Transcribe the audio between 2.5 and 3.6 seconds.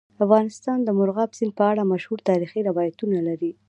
روایتونه لري.